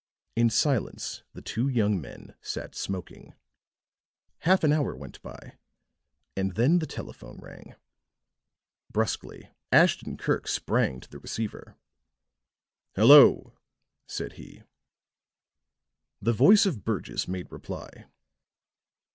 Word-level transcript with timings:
In 0.35 0.49
silence 0.49 1.21
the 1.33 1.43
two 1.43 1.67
young 1.67 2.01
men 2.01 2.33
sat 2.41 2.73
smoking; 2.73 3.35
half 4.39 4.63
an 4.63 4.73
hour 4.73 4.95
went 4.95 5.21
by 5.21 5.59
and 6.35 6.55
then 6.55 6.79
the 6.79 6.87
telephone 6.87 7.37
rang, 7.37 7.75
brusquely. 8.91 9.49
Ashton 9.71 10.17
Kirk 10.17 10.47
sprang 10.47 11.01
to 11.01 11.09
the 11.11 11.19
receiver. 11.19 11.75
"Hello," 12.95 13.53
said 14.07 14.33
he. 14.41 14.63
The 16.19 16.33
voice 16.33 16.65
of 16.65 16.83
Burgess 16.83 17.27
made 17.27 17.51
reply. 17.51 18.07